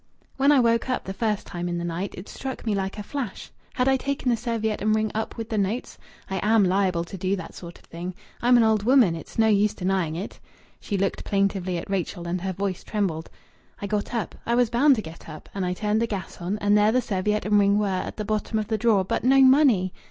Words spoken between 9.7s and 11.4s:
denying it." She looked